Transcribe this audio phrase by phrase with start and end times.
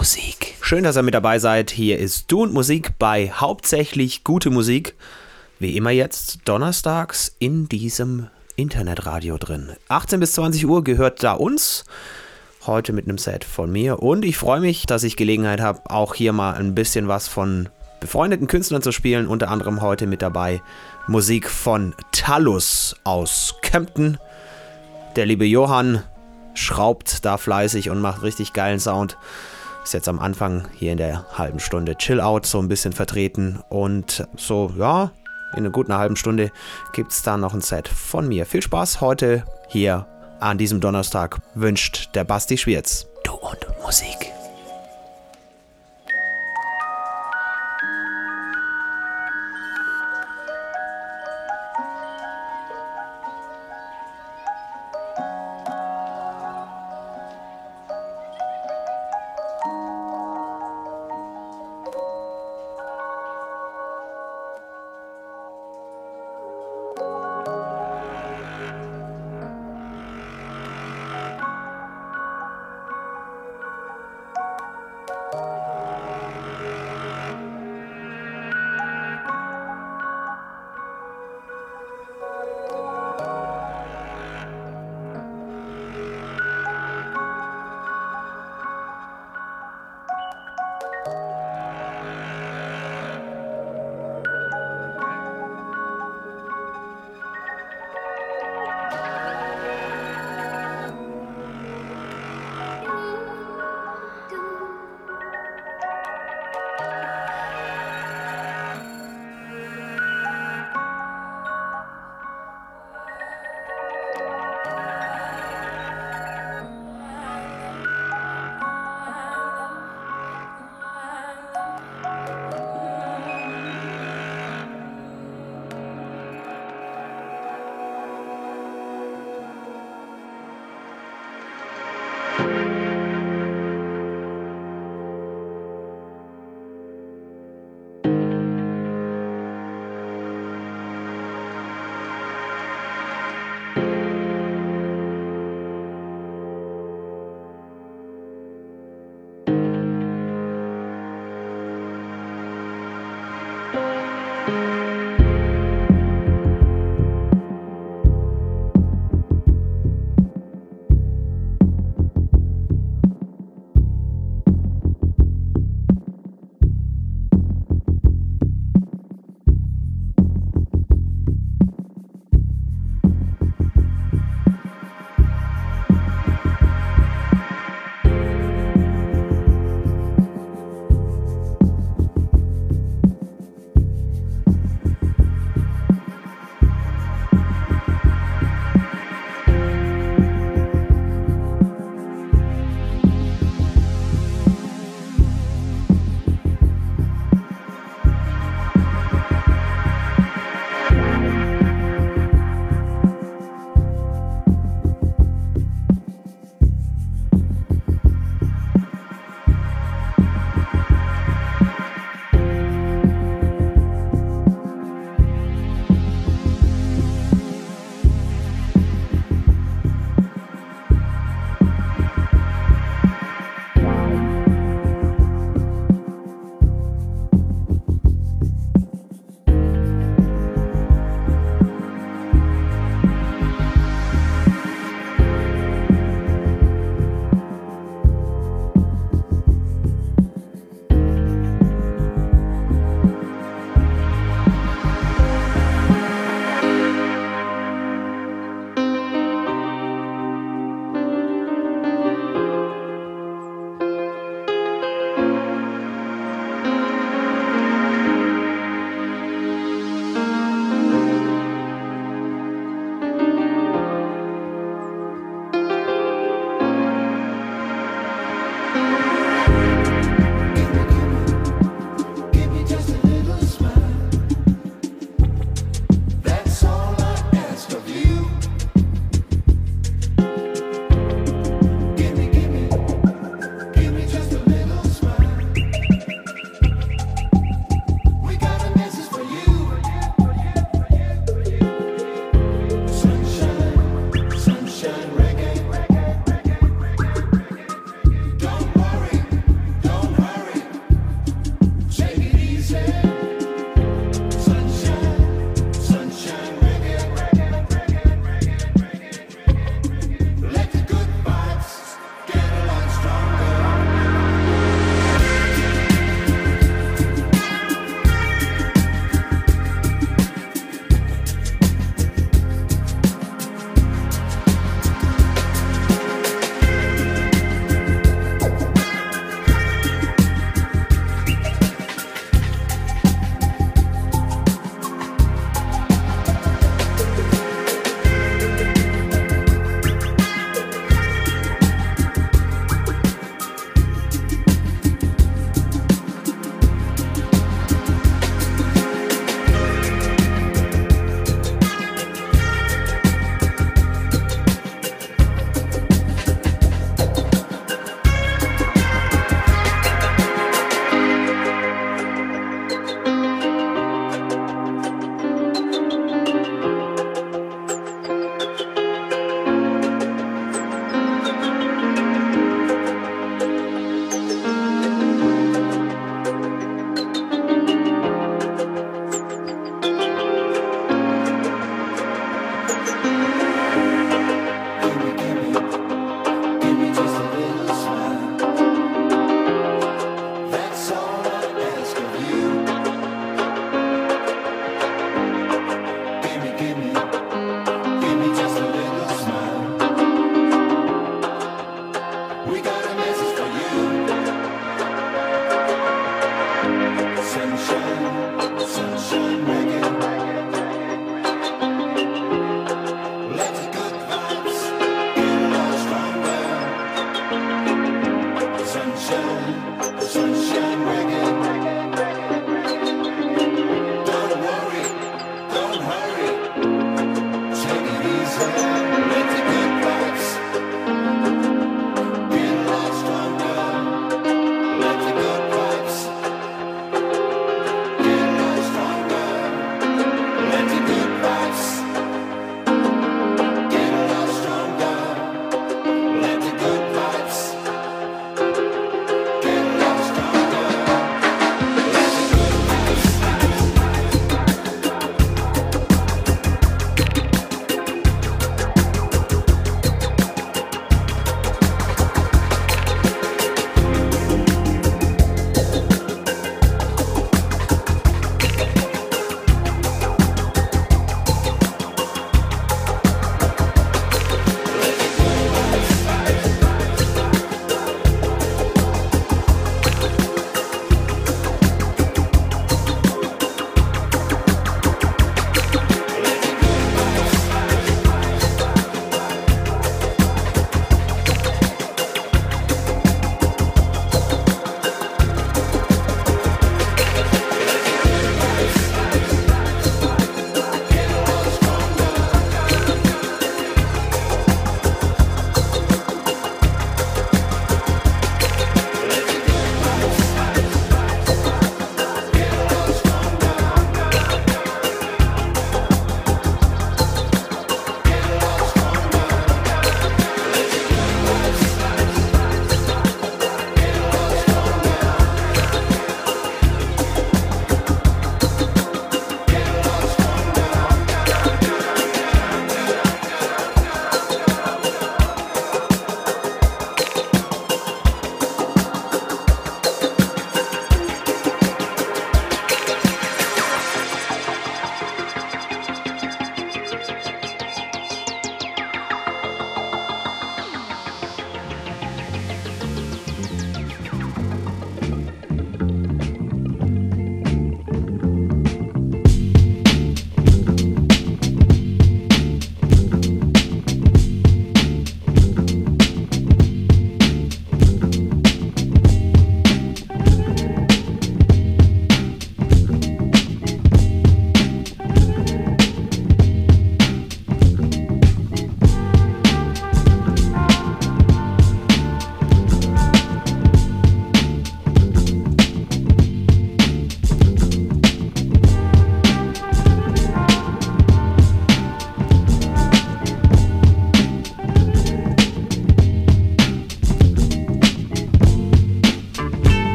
[0.00, 0.54] Musik.
[0.62, 1.70] Schön, dass ihr mit dabei seid.
[1.70, 4.94] Hier ist Du und Musik bei hauptsächlich gute Musik.
[5.58, 9.72] Wie immer jetzt donnerstags in diesem Internetradio drin.
[9.88, 11.84] 18 bis 20 Uhr gehört da uns.
[12.64, 14.02] Heute mit einem Set von mir.
[14.02, 17.68] Und ich freue mich, dass ich Gelegenheit habe, auch hier mal ein bisschen was von
[18.00, 19.26] befreundeten Künstlern zu spielen.
[19.26, 20.62] Unter anderem heute mit dabei
[21.08, 24.16] Musik von Talus aus Kempten.
[25.16, 26.02] Der liebe Johann
[26.54, 29.18] schraubt da fleißig und macht richtig geilen Sound.
[29.82, 33.60] Ist jetzt am Anfang hier in der halben Stunde Chill Out so ein bisschen vertreten.
[33.68, 35.12] Und so, ja,
[35.52, 36.52] in einer guten halben Stunde
[36.92, 38.46] gibt es da noch ein Set von mir.
[38.46, 40.06] Viel Spaß heute hier
[40.40, 43.06] an diesem Donnerstag wünscht der Basti Schwierz.
[43.24, 44.32] Du und Musik.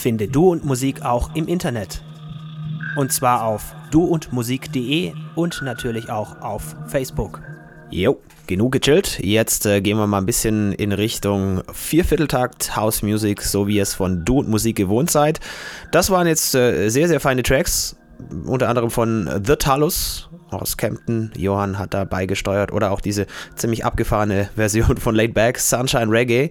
[0.00, 2.02] Finde Du und Musik auch im Internet.
[2.96, 7.42] Und zwar auf duundmusik.de und natürlich auch auf Facebook.
[7.90, 9.20] Jo, genug gechillt.
[9.20, 13.82] Jetzt äh, gehen wir mal ein bisschen in Richtung Viervierteltakt House Music, so wie ihr
[13.82, 15.40] es von Du und Musik gewohnt seid.
[15.90, 17.96] Das waren jetzt äh, sehr, sehr feine Tracks,
[18.44, 21.32] unter anderem von The Talus aus Kempten.
[21.36, 26.50] Johann hat da beigesteuert oder auch diese ziemlich abgefahrene Version von Laid Back, Sunshine Reggae.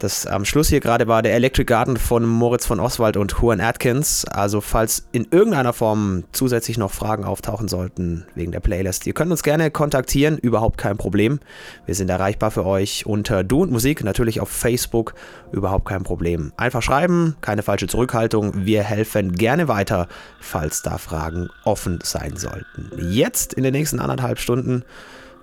[0.00, 3.60] Das am Schluss hier gerade war der Electric Garden von Moritz von Oswald und Juan
[3.60, 4.24] Atkins.
[4.24, 9.30] Also falls in irgendeiner Form zusätzlich noch Fragen auftauchen sollten wegen der Playlist, ihr könnt
[9.30, 11.38] uns gerne kontaktieren, überhaupt kein Problem.
[11.84, 15.12] Wir sind erreichbar für euch unter Du und Musik, natürlich auf Facebook,
[15.52, 16.54] überhaupt kein Problem.
[16.56, 18.64] Einfach schreiben, keine falsche Zurückhaltung.
[18.64, 20.08] Wir helfen gerne weiter,
[20.40, 22.90] falls da Fragen offen sein sollten.
[22.96, 24.82] Jetzt in den nächsten anderthalb Stunden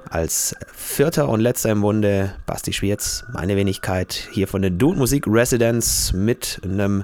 [0.09, 5.25] als vierter und letzter im Bunde Basti Schwierz, meine Wenigkeit, hier von der Dude Musik
[5.27, 7.03] Residence mit einem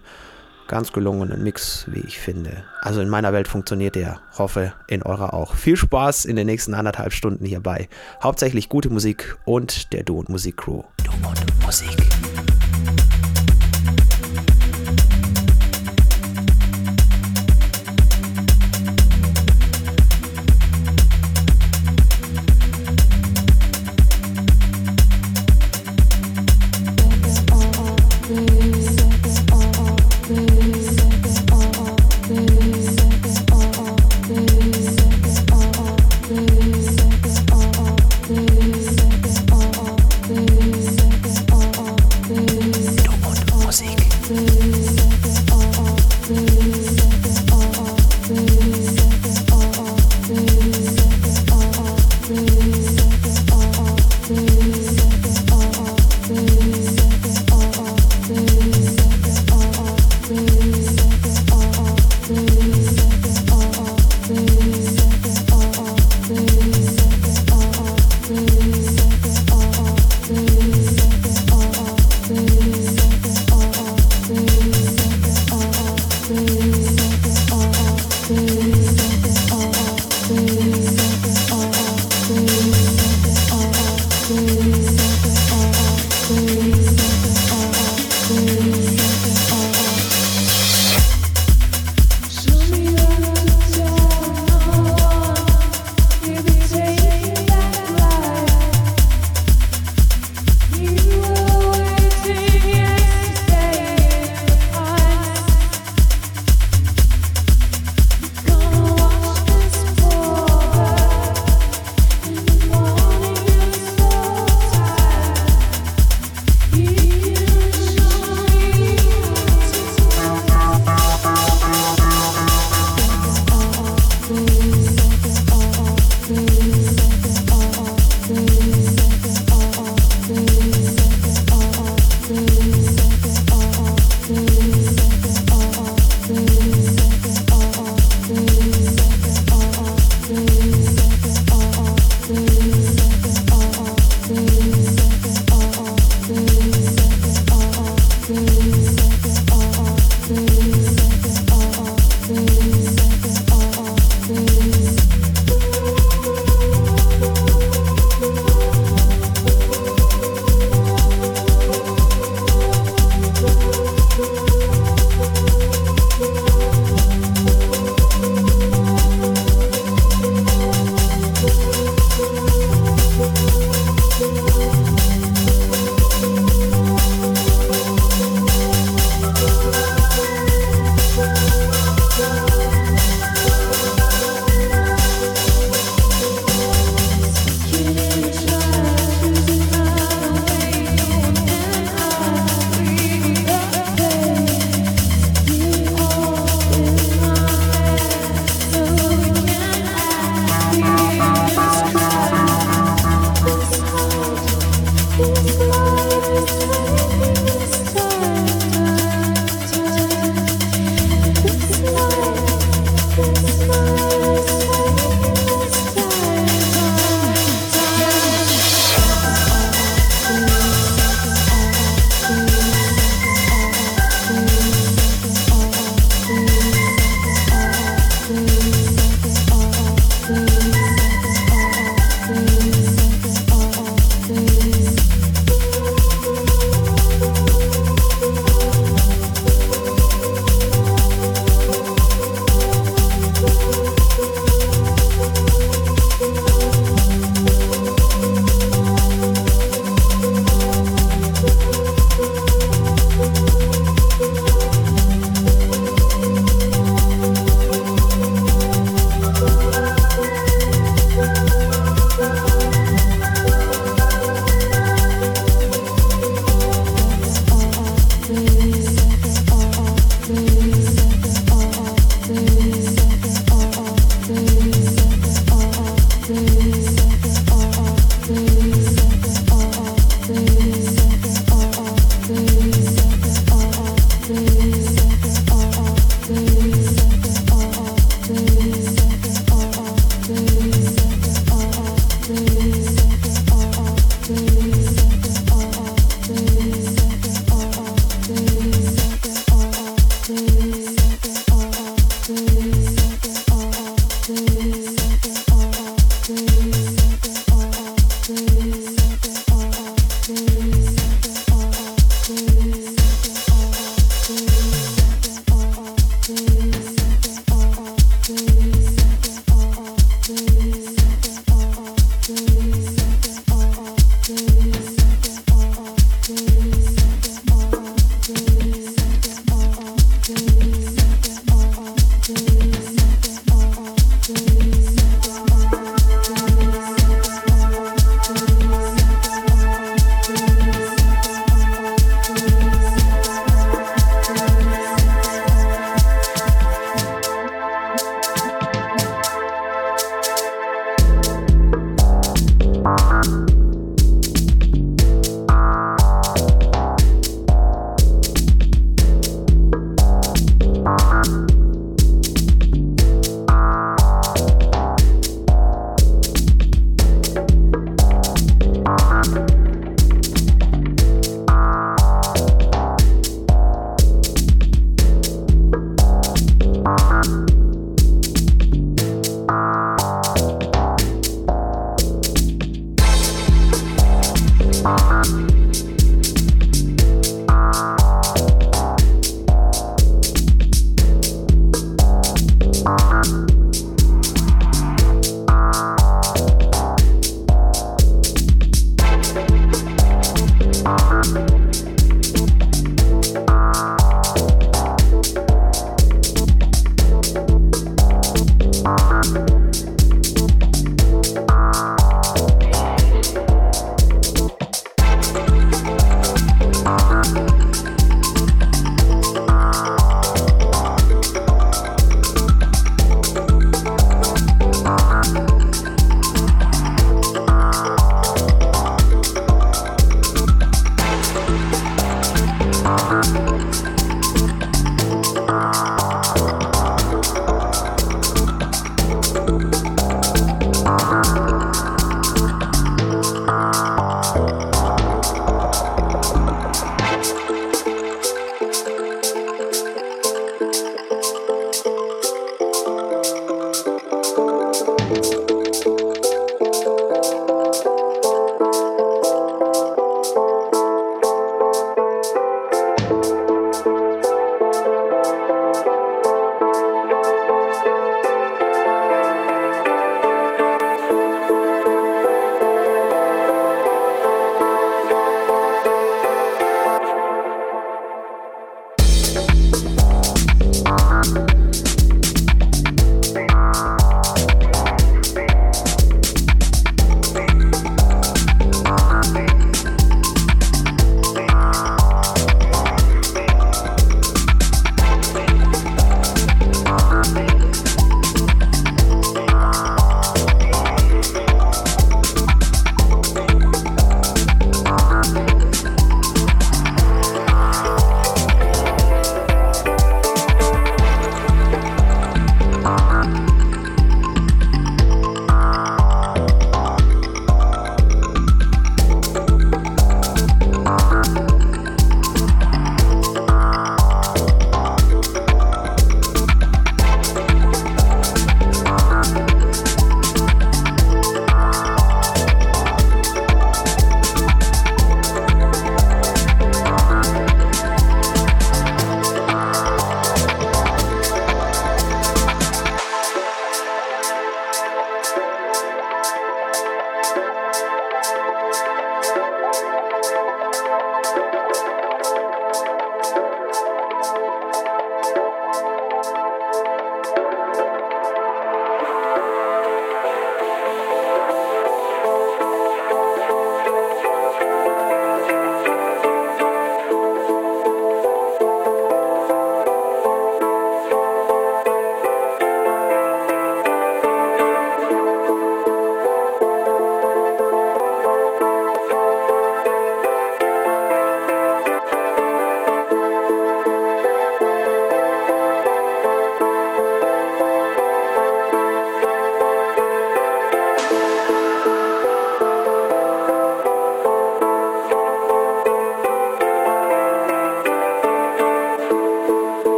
[0.68, 2.64] ganz gelungenen Mix, wie ich finde.
[2.82, 5.56] Also in meiner Welt funktioniert der, hoffe in eurer auch.
[5.56, 7.90] Viel Spaß in den nächsten anderthalb Stunden hierbei.
[8.22, 10.84] Hauptsächlich gute Musik und der Du und Musik Crew.
[11.04, 11.98] Du und Musik.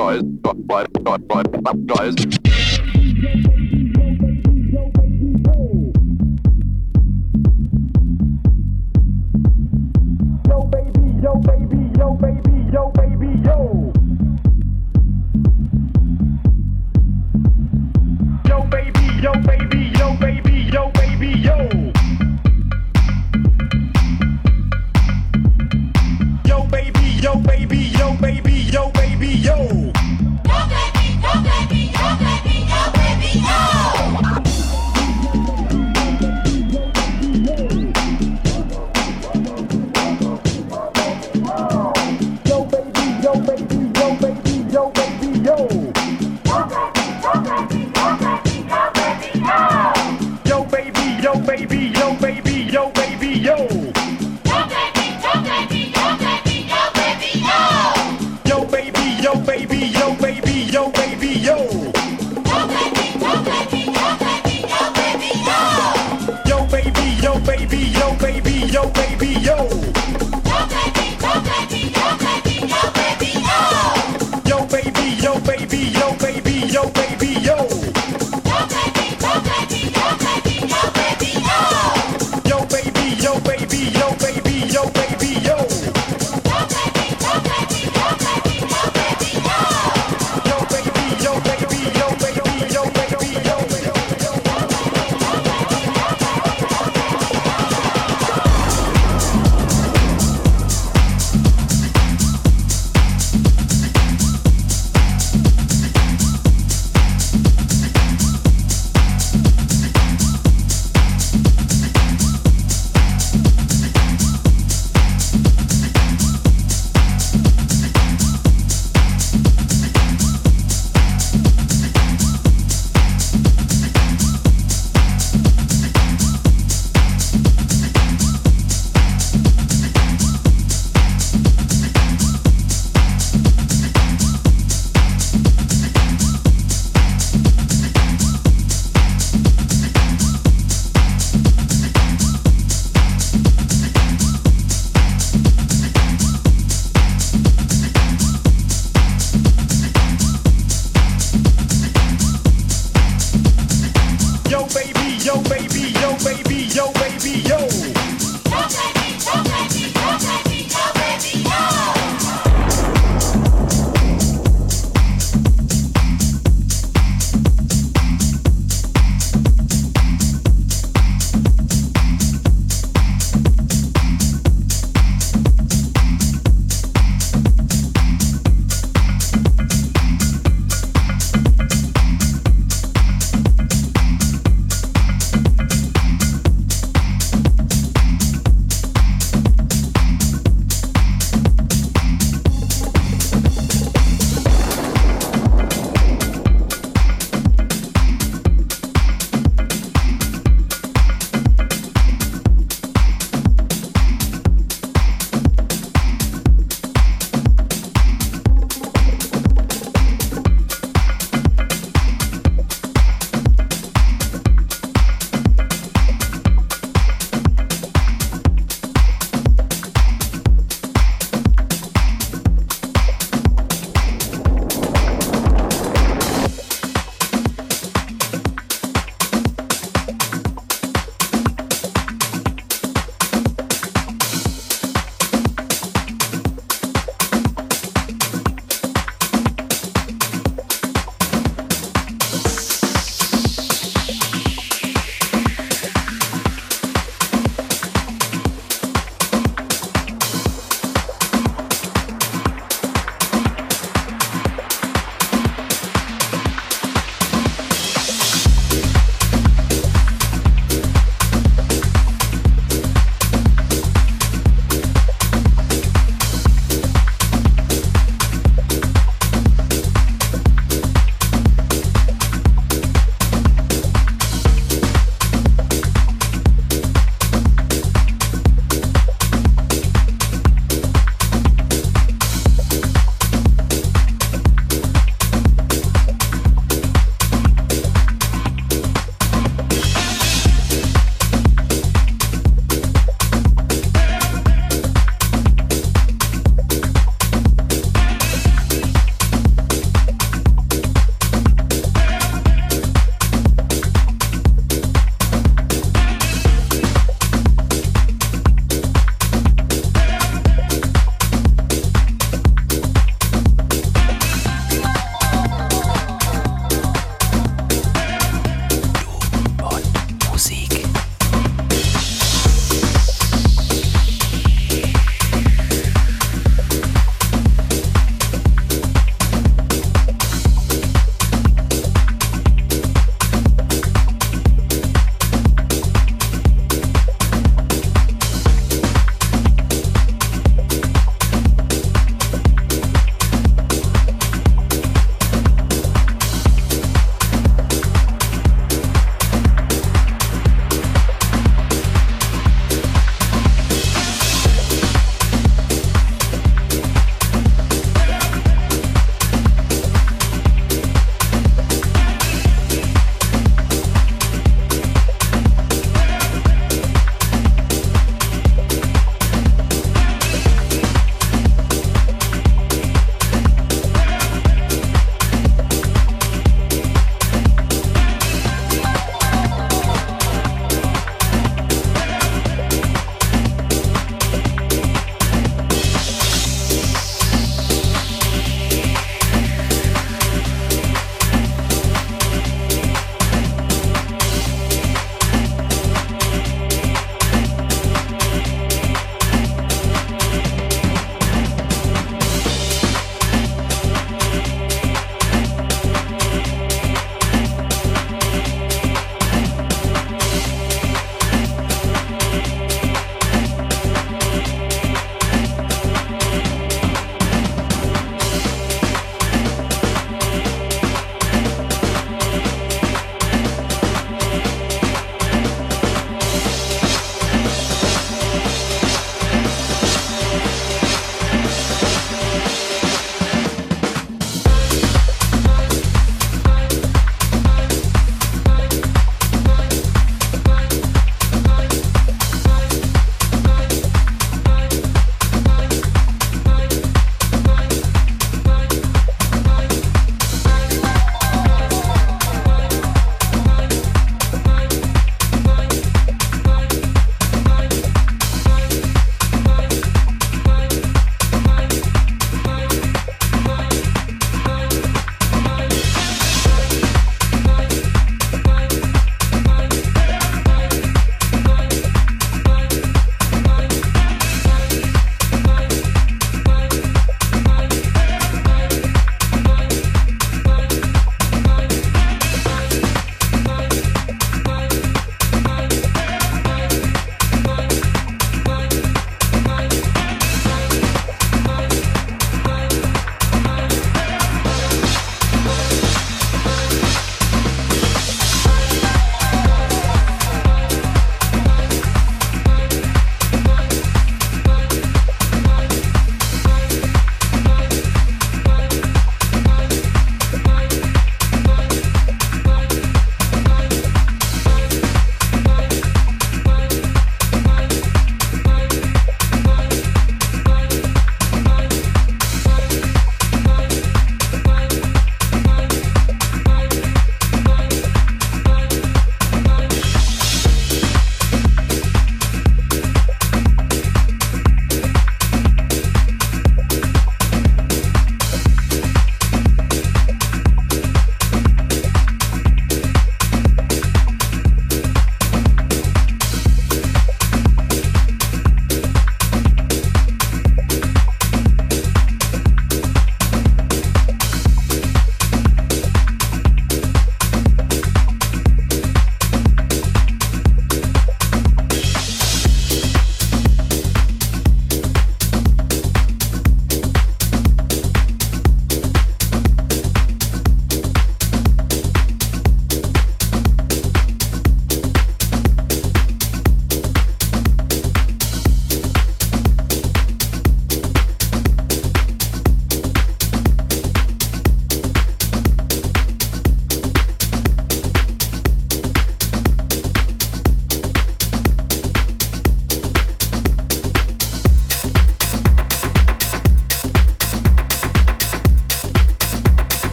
[0.00, 0.22] noise,
[0.66, 2.39] noise, noise, noise, noise.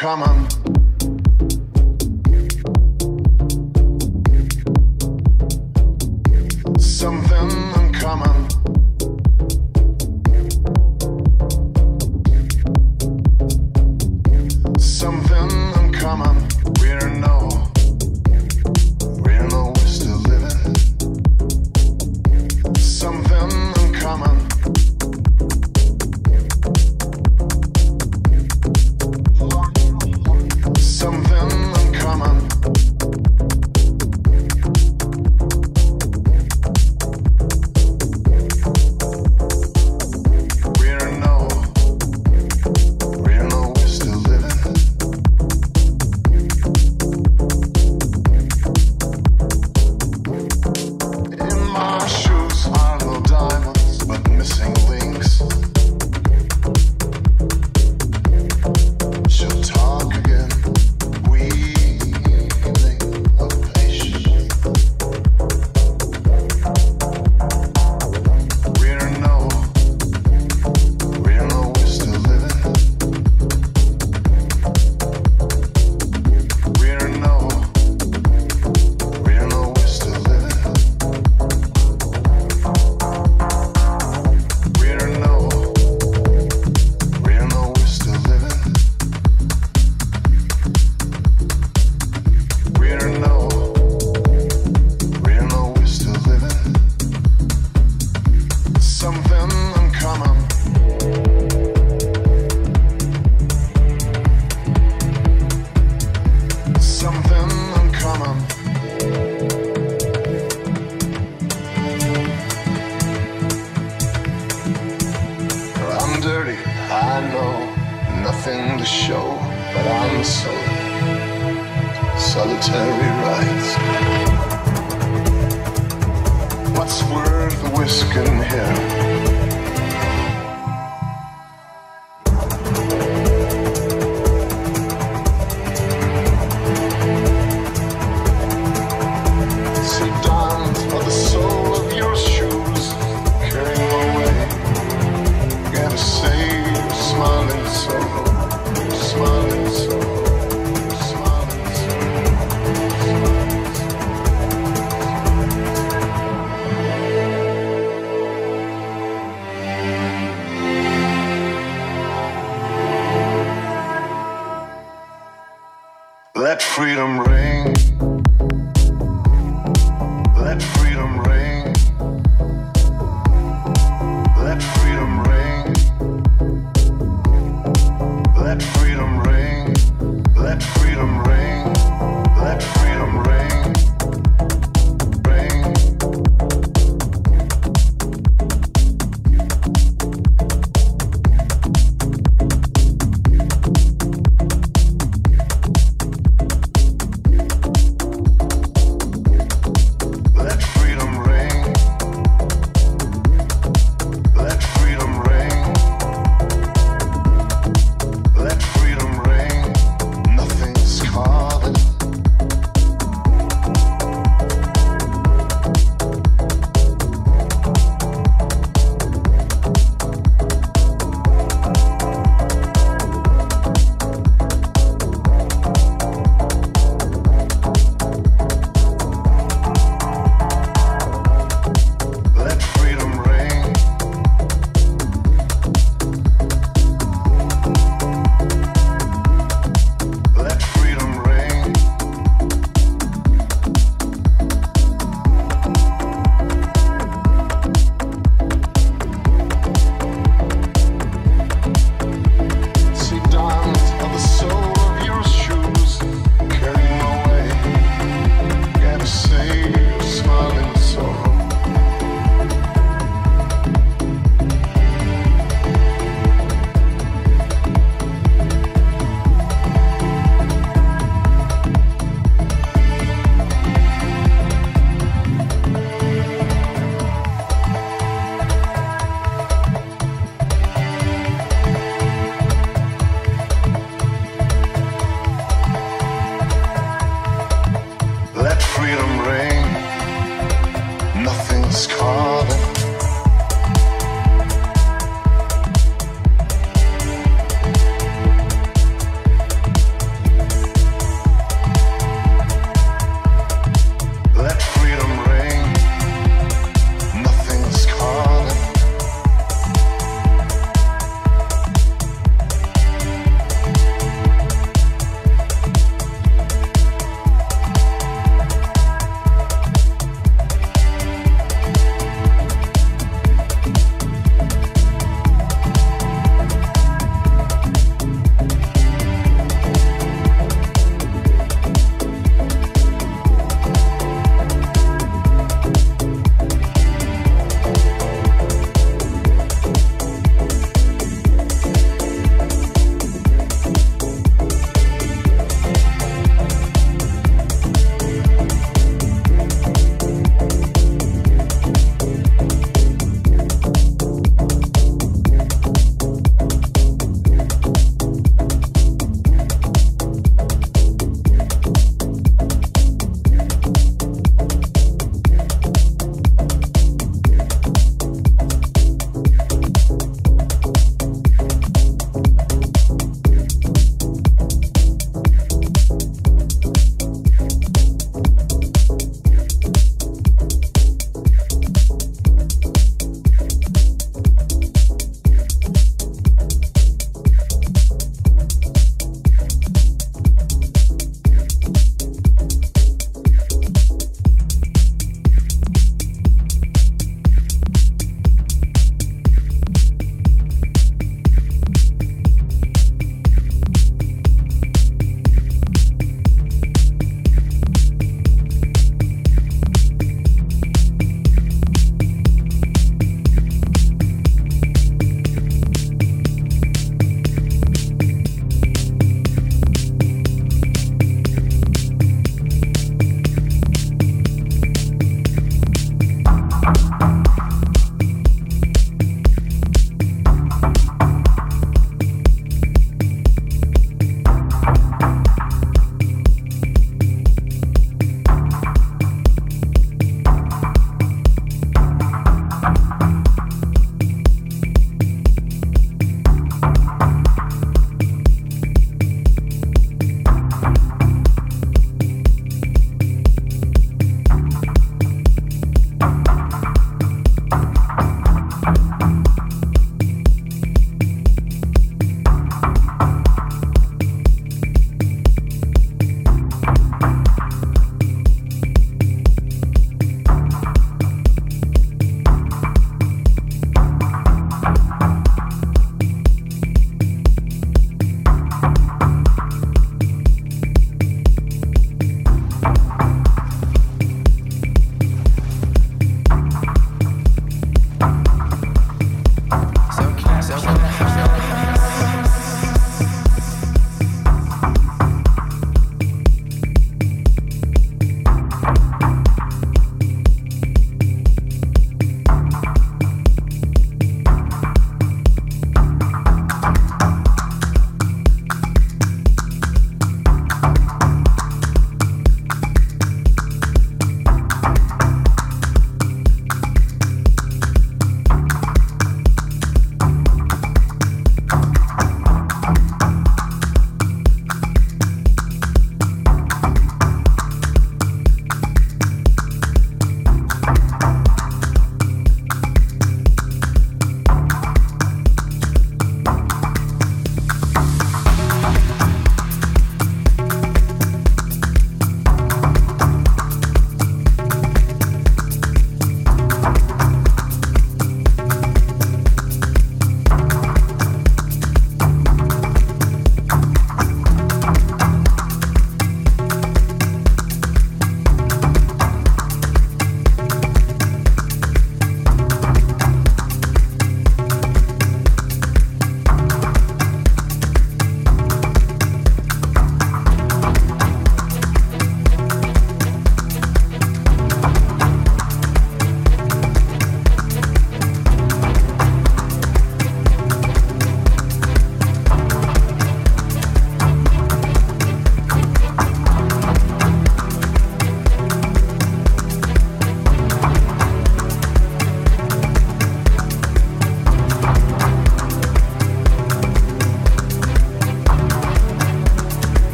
[0.00, 0.39] Come on.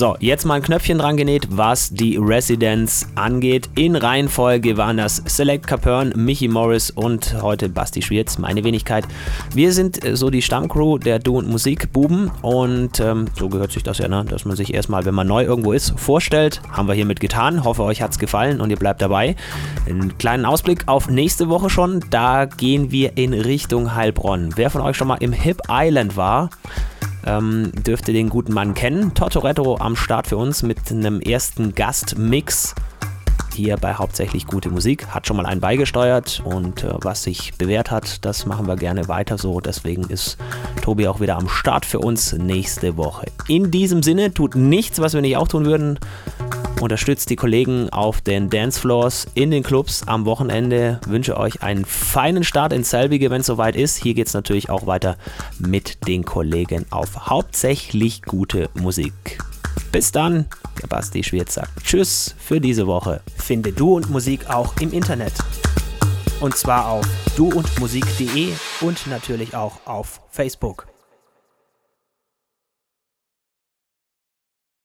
[0.00, 3.68] So, jetzt mal ein Knöpfchen dran genäht, was die Residents angeht.
[3.74, 9.04] In Reihenfolge waren das Select Capern, Michi Morris und heute Basti Schwierz, meine Wenigkeit.
[9.54, 13.72] Wir sind äh, so die Stammcrew der Du und Musik Buben und ähm, so gehört
[13.72, 14.24] sich das ja, ne?
[14.24, 16.62] dass man sich erstmal, wenn man neu irgendwo ist, vorstellt.
[16.72, 17.62] Haben wir hiermit getan.
[17.64, 19.36] Hoffe, euch hat's gefallen und ihr bleibt dabei.
[19.86, 22.02] Einen kleinen Ausblick auf nächste Woche schon.
[22.08, 24.54] Da gehen wir in Richtung Heilbronn.
[24.56, 26.48] Wer von euch schon mal im Hip Island war,
[27.30, 29.14] ähm, dürfte den guten Mann kennen.
[29.14, 32.74] Tortoretto am Start für uns mit einem ersten Gastmix
[33.54, 35.08] hier bei hauptsächlich gute Musik.
[35.08, 39.08] Hat schon mal einen beigesteuert und äh, was sich bewährt hat, das machen wir gerne
[39.08, 39.60] weiter so.
[39.60, 40.38] Deswegen ist
[40.82, 43.26] Tobi auch wieder am Start für uns nächste Woche.
[43.48, 45.98] In diesem Sinne, tut nichts, was wir nicht auch tun würden.
[46.80, 50.98] Unterstützt die Kollegen auf den Dancefloors in den Clubs am Wochenende.
[51.06, 54.02] Wünsche euch einen feinen Start in Selbige, wenn es soweit ist.
[54.02, 55.18] Hier geht es natürlich auch weiter
[55.58, 59.38] mit den Kollegen auf hauptsächlich gute Musik.
[59.92, 60.46] Bis dann,
[60.82, 63.20] der Basti Schwierz sagt Tschüss für diese Woche.
[63.36, 65.34] Finde Du und Musik auch im Internet.
[66.40, 68.48] Und zwar auf duundmusik.de
[68.80, 70.89] und natürlich auch auf Facebook.